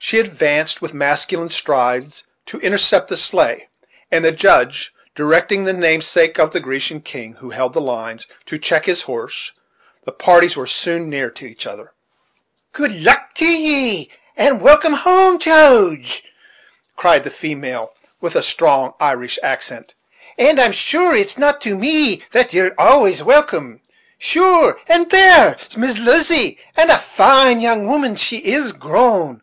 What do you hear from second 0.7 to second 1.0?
with